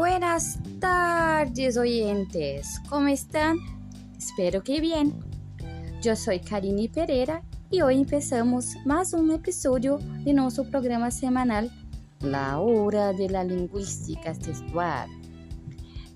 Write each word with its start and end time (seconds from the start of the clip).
Buenas 0.00 0.58
tardes, 0.80 1.76
oyentes. 1.76 2.80
¿Cómo 2.88 3.08
están? 3.08 3.58
Espero 4.16 4.62
que 4.62 4.80
bien. 4.80 5.12
Eu 6.02 6.16
sou 6.16 6.40
Karine 6.40 6.88
Pereira 6.88 7.42
e 7.70 7.82
hoje 7.82 7.98
empezamos 7.98 8.64
mais 8.86 9.12
um 9.12 9.30
episódio 9.30 9.98
de 10.24 10.32
nosso 10.32 10.64
programa 10.64 11.10
semanal 11.10 11.68
La 12.22 12.58
Hora 12.58 13.12
de 13.12 13.28
la 13.28 13.44
Lingüística 13.44 14.32
Textual. 14.32 15.06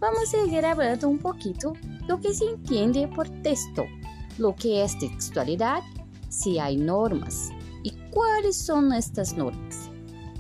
Vamos 0.01 0.31
seguir 0.31 0.63
falando 0.63 1.07
um 1.11 1.19
pouquito 1.19 1.75
do 2.09 2.19
que 2.19 2.33
se 2.33 2.47
entende 2.47 3.07
por 3.09 3.29
texto, 3.43 3.85
lo 4.39 4.55
que 4.55 4.81
é 4.81 4.87
textualidade, 4.99 5.85
se 6.31 6.59
há 6.59 6.73
normas 6.73 7.51
e 7.85 7.91
quais 8.11 8.57
são 8.57 8.91
estas 8.95 9.35
normas. 9.35 9.91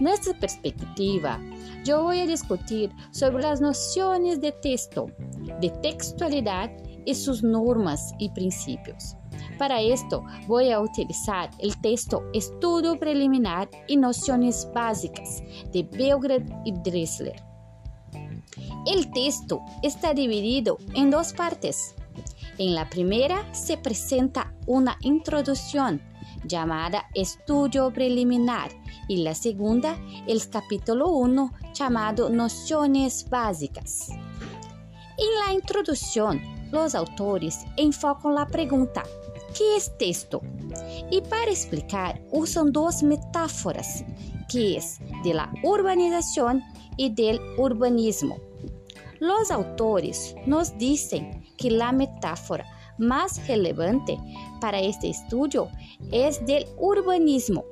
Nesta 0.01 0.33
perspectiva, 0.33 1.39
eu 1.91 2.05
vou 2.05 2.27
discutir 2.27 2.91
sobre 3.13 3.47
as 3.47 3.61
noções 3.61 4.39
de 4.39 4.53
texto, 4.53 5.11
de 5.61 5.71
textualidade 5.81 6.75
e 7.07 7.15
suas 7.15 7.43
normas 7.43 8.13
e 8.21 8.29
princípios. 8.31 9.17
Para 9.59 9.83
esto, 9.83 10.25
vou 10.47 10.61
utilizar 10.83 11.51
o 11.63 11.81
texto 11.81 12.23
Estudo 12.33 12.97
Preliminar 12.97 13.69
e 13.89 13.97
Noções 13.97 14.65
Básicas 14.65 15.43
de 15.71 15.83
Belgrad 15.83 16.45
e 16.67 16.73
Dressler. 16.73 17.37
O 18.87 19.13
texto 19.13 19.61
está 19.83 20.13
dividido 20.13 20.79
em 20.95 21.09
duas 21.11 21.33
partes. 21.33 21.95
Em 22.59 22.75
la 22.75 22.85
primeira 22.85 23.45
se 23.53 23.73
apresenta 23.73 24.53
uma 24.67 24.97
introdução 25.03 25.99
chamada 26.47 27.09
Estudio 27.15 27.93
Preliminar 27.93 28.71
y 29.09 29.19
la 29.19 29.35
segunda 29.35 29.97
el 30.27 30.49
capítulo 30.49 31.09
1 31.09 31.53
llamado 31.75 32.31
Nociones 32.31 33.29
Básicas. 33.29 34.09
En 34.11 35.47
la 35.47 35.55
introducción, 35.55 36.41
los 36.73 36.95
autores 36.95 37.61
enfocan 37.77 38.35
la 38.35 38.47
pregunta 38.47 39.05
¿qué 39.57 39.77
es 39.77 39.97
texto? 39.97 40.43
Y 41.11 41.21
para 41.23 41.51
explicar 41.51 42.21
usan 42.33 42.73
dos 42.73 43.03
metáforas, 43.03 44.05
que 44.51 44.77
es 44.77 44.99
de 45.23 45.35
la 45.35 45.53
urbanización 45.63 46.63
y 46.97 47.11
del 47.11 47.41
urbanismo. 47.57 48.37
Los 49.21 49.51
autores 49.51 50.35
nos 50.47 50.77
dicen 50.77 51.45
que 51.57 51.71
la 51.71 51.93
metáfora 51.93 52.67
más 52.99 53.47
relevante 53.47 54.19
para 54.61 54.81
este 54.81 55.11
estudio 55.11 55.69
es 56.11 56.45
del 56.47 56.67
urbanismo 56.79 57.65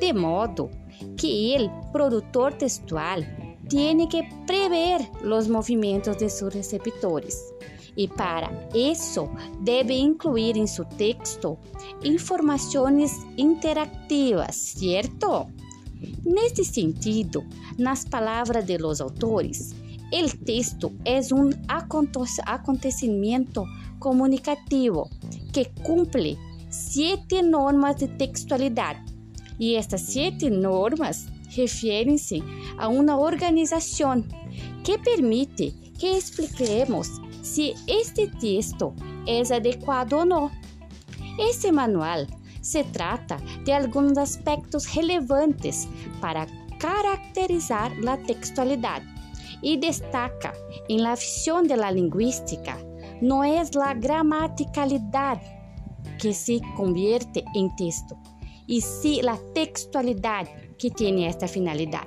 de 0.00 0.12
modo 0.14 0.70
que 1.16 1.56
el 1.56 1.70
productor 1.92 2.54
textual 2.54 3.56
tiene 3.68 4.08
que 4.08 4.28
prever 4.46 5.00
los 5.22 5.48
movimientos 5.48 6.18
de 6.18 6.30
sus 6.30 6.52
receptores 6.54 7.52
y 7.96 8.08
para 8.08 8.68
eso 8.74 9.28
debe 9.60 9.94
incluir 9.94 10.56
en 10.56 10.68
su 10.68 10.84
texto 10.84 11.58
informaciones 12.02 13.12
interactivas, 13.36 14.54
¿cierto? 14.54 15.48
Neste 16.24 16.62
sentido, 16.62 17.42
nas 17.76 18.06
palavras 18.06 18.64
de 18.66 18.78
los 18.78 19.00
autores, 19.00 19.74
el 20.12 20.38
texto 20.44 20.92
es 21.04 21.32
un 21.32 21.54
acontecimiento 21.68 23.64
comunicativo 23.98 25.10
que 25.52 25.70
cumple 25.82 26.38
siete 26.70 27.42
normas 27.42 27.98
de 27.98 28.08
textualidad 28.08 28.96
E 29.60 29.74
estas 29.74 30.02
sete 30.02 30.50
normas 30.50 31.26
referem-se 31.50 32.42
a 32.78 32.88
uma 32.88 33.16
organização 33.18 34.24
que 34.84 34.96
permite 34.98 35.72
que 35.98 36.06
expliquemos 36.06 37.20
se 37.42 37.74
este 37.88 38.28
texto 38.28 38.94
é 39.26 39.42
adequado 39.52 40.12
ou 40.12 40.24
não. 40.24 40.50
Este 41.38 41.72
manual 41.72 42.26
se 42.62 42.84
trata 42.84 43.36
de 43.64 43.72
alguns 43.72 44.16
aspectos 44.16 44.86
relevantes 44.86 45.88
para 46.20 46.46
caracterizar 46.78 47.90
a 48.06 48.16
textualidade 48.16 49.17
e 49.62 49.76
destaca 49.76 50.52
em 50.88 51.00
la 51.00 51.14
visão 51.14 51.62
de 51.62 51.74
la 51.74 51.90
lingüística 51.90 52.76
não 53.20 53.42
é 53.42 53.60
a 53.60 53.94
gramaticalidade 53.94 55.44
que 56.18 56.32
se 56.32 56.60
convierte 56.76 57.44
em 57.54 57.68
texto, 57.76 58.16
e 58.68 58.80
sí 58.80 59.20
la 59.22 59.38
textualidad 59.54 60.46
que 60.78 60.90
tiene 60.90 61.26
esta 61.26 61.48
finalidad. 61.48 62.06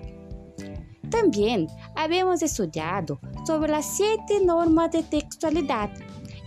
También 1.09 1.67
habíamos 1.95 2.41
estudiado 2.41 3.19
sobre 3.45 3.71
las 3.71 3.85
siete 3.85 4.39
normas 4.43 4.91
de 4.91 5.03
textualidad 5.03 5.89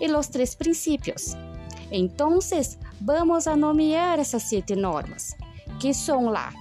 y 0.01 0.09
los 0.09 0.31
tres 0.31 0.57
principios. 0.57 1.37
Entonces, 1.91 2.79
vamos 3.01 3.47
a 3.47 3.57
nomear 3.57 4.19
esas 4.19 4.43
siete 4.43 4.75
normas, 4.75 5.37
que 5.81 5.93
son 5.93 6.33
la 6.33 6.53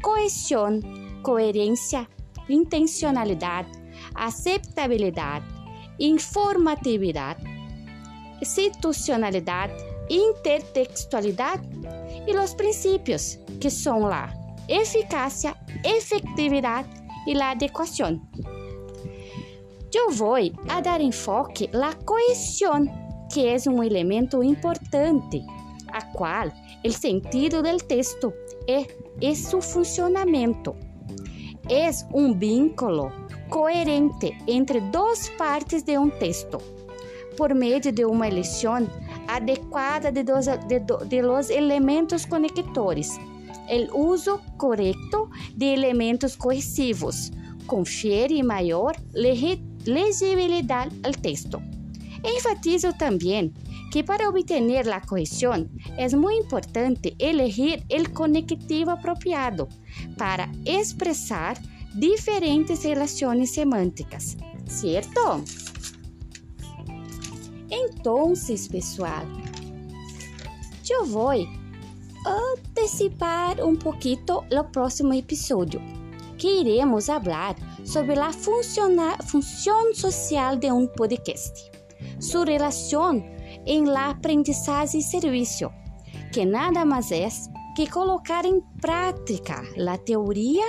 cohesión, 0.00 1.20
coherencia, 1.22 2.08
intencionalidad, 2.48 3.66
aceptabilidad, 4.26 5.42
informatividad, 5.98 7.36
institucionalidad, 8.40 9.70
intertextualidad 10.08 11.60
e 12.26 12.36
os 12.36 12.54
princípios, 12.54 13.38
que 13.60 13.70
são 13.70 14.00
lá 14.00 14.32
eficácia, 14.68 15.54
efetividade 15.84 16.88
e 17.26 17.40
a 17.40 17.50
adequação. 17.50 18.20
Eu 19.92 20.10
vou 20.10 20.36
a 20.68 20.80
dar 20.80 21.00
enfoque 21.00 21.70
à 21.72 21.94
cohesión, 22.04 22.86
que 23.32 23.46
é 23.46 23.56
um 23.68 23.82
elemento 23.82 24.42
importante, 24.42 25.42
a 25.88 26.02
qual 26.12 26.48
o 26.84 26.92
sentido 26.92 27.62
do 27.62 27.76
texto 27.78 28.32
é, 28.68 28.86
é 29.22 29.34
seu 29.34 29.62
funcionamento. 29.62 30.76
É 31.70 31.90
um 32.14 32.32
vínculo 32.32 33.12
coerente 33.50 34.36
entre 34.46 34.80
duas 34.80 35.28
partes 35.30 35.82
de 35.82 35.98
um 35.98 36.08
texto, 36.08 36.58
por 37.36 37.54
meio 37.54 37.78
de 37.80 38.04
uma 38.04 38.26
eleição 38.26 38.88
adequada 39.26 40.10
de, 40.10 40.22
dos, 40.22 40.46
de, 40.46 40.80
de 40.80 41.22
los 41.22 41.50
elementos 41.50 42.24
conectores, 42.24 43.20
el 43.68 43.90
uso 43.92 44.40
correcto 44.56 45.28
de 45.54 45.74
elementos 45.74 46.36
cohesivos, 46.36 47.30
confiere 47.66 48.42
maior 48.42 48.96
legibilidade 49.14 50.96
ao 51.04 51.12
texto. 51.12 51.62
Enfatizo 52.24 52.94
também 52.94 53.52
que 53.90 54.02
para 54.02 54.28
obter 54.28 54.62
a 54.92 55.00
cohesión 55.00 55.68
é 55.96 56.08
muito 56.16 56.44
importante 56.44 57.16
elegir 57.18 57.84
o 57.88 58.10
conectivo 58.10 58.90
apropriado 58.90 59.68
para 60.16 60.50
expressar 60.64 61.56
diferentes 61.94 62.84
relações 62.84 63.50
semânticas, 63.50 64.36
certo? 64.66 65.42
Então, 67.70 68.34
pessoal, 68.70 69.24
eu 70.88 71.04
vou 71.04 71.46
antecipar 72.26 73.60
um 73.64 73.76
pouquinho 73.76 74.44
o 74.50 74.64
próximo 74.64 75.14
episódio, 75.14 75.80
que 76.36 76.60
iremos 76.60 77.06
falar 77.06 77.56
sobre 77.84 78.18
a 78.18 78.32
função 78.32 79.94
social 79.94 80.56
de 80.56 80.70
um 80.70 80.86
podcast, 80.86 81.70
sua 82.20 82.44
relação 82.44 83.37
em 83.66 83.84
la 83.84 84.10
aprendizagem 84.10 85.00
e 85.00 85.02
serviço, 85.02 85.70
que 86.32 86.44
nada 86.44 86.84
mais 86.84 87.10
é 87.10 87.28
que 87.76 87.88
colocar 87.88 88.44
em 88.44 88.60
prática 88.80 89.62
a 89.88 89.98
teoria 89.98 90.66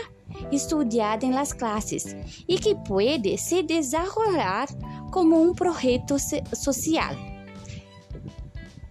estudada 0.52 1.25
em 1.25 1.34
las 1.34 1.54
classes 1.54 2.16
e 2.48 2.58
que 2.58 2.75
pode 2.75 3.38
se 3.38 3.64
desenvolver 3.64 4.68
como 5.12 5.42
um 5.42 5.54
projeto 5.54 6.18
social. 6.54 7.16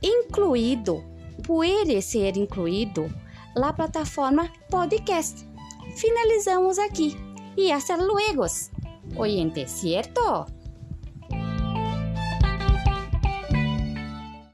Incluído, 0.03 1.05
pode 1.47 2.03
ser 2.03 2.37
incluído 2.37 3.09
la 3.55 3.73
plataforma 3.73 4.51
podcast. 4.71 5.47
Finalizamos 5.97 6.79
aqui 6.79 7.17
e 7.57 7.73
hasta 7.73 7.97
luego, 7.97 8.47
oyente, 9.17 9.67
¿cierto? 9.67 10.58